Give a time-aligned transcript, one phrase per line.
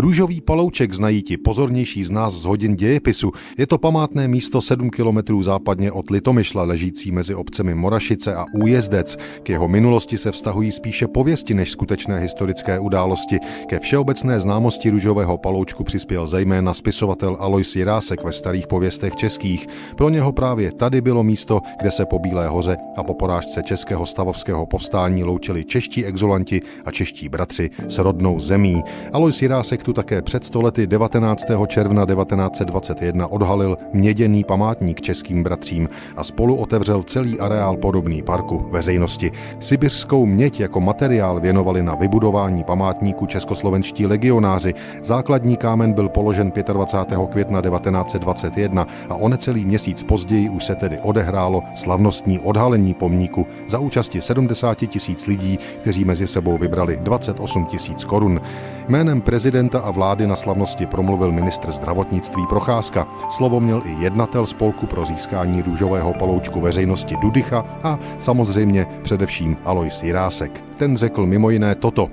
[0.00, 3.32] Růžový palouček znají ti pozornější z nás z hodin dějepisu.
[3.58, 9.16] Je to památné místo 7 kilometrů západně od Litomyšla, ležící mezi obcemi Morašice a Újezdec.
[9.42, 13.38] K jeho minulosti se vztahují spíše pověsti než skutečné historické události.
[13.66, 19.66] Ke všeobecné známosti růžového paloučku přispěl zejména spisovatel Alois Jirásek ve starých pověstech českých.
[19.96, 24.06] Pro něho právě tady bylo místo, kde se po Bílé hoře a po porážce českého
[24.06, 28.82] stavovského povstání loučili čeští exulanti a čeští bratři s rodnou zemí.
[29.12, 31.44] Alois Jirásek tu také před stolety 19.
[31.66, 39.30] června 1921 odhalil měděný památník českým bratřím a spolu otevřel celý areál podobný parku veřejnosti.
[39.58, 44.74] Sibiřskou měď jako materiál věnovali na vybudování památníku českoslovenští legionáři.
[45.02, 47.18] Základní kámen byl položen 25.
[47.30, 53.78] května 1921 a o necelý měsíc později už se tedy odehrálo slavnostní odhalení pomníku za
[53.78, 58.40] účasti 70 tisíc lidí, kteří mezi sebou vybrali 28 tisíc korun.
[58.88, 63.06] Jménem prezidenta a vlády na slavnosti promluvil ministr zdravotnictví Procházka.
[63.30, 70.02] Slovo měl i jednatel spolku pro získání růžového paloučku veřejnosti Dudycha a samozřejmě především Alois
[70.02, 70.69] Jirásek.
[70.80, 72.08] Ten řekl mimo jiné toto.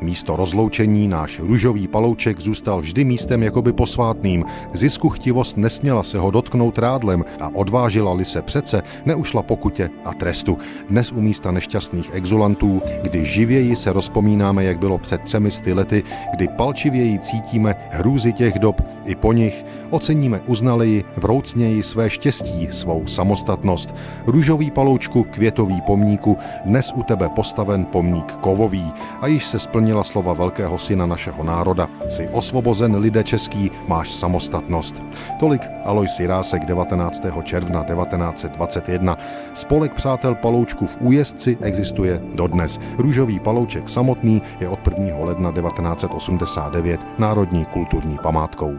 [0.00, 4.44] Místo rozloučení náš růžový palouček zůstal vždy místem jakoby posvátným.
[4.72, 10.58] Zisku chtivost nesměla se ho dotknout rádlem a odvážila-li se přece, neušla pokutě a trestu.
[10.90, 16.02] Dnes u místa nešťastných exulantů, kdy živěji se rozpomínáme, jak bylo před třemi sty lety,
[16.34, 23.06] kdy palčivěji cítíme hrůzy těch dob i po nich, oceníme uznaleji, vroucněji své štěstí, svou
[23.06, 23.94] samostatnost.
[24.26, 30.32] Růžový paloučku, květový pomníku, dnes u tebe postaven pomník kovový a již se splnila slova
[30.32, 31.88] velkého syna našeho národa.
[32.08, 35.02] Jsi osvobozen lidé český, máš samostatnost.
[35.40, 37.22] Tolik Alois Jirásek 19.
[37.42, 39.18] června 1921.
[39.52, 42.80] Spolek přátel paloučku v Újezdci existuje dodnes.
[42.98, 45.24] Růžový palouček samotný je od 1.
[45.24, 48.78] ledna 1989 národní kulturní památkou.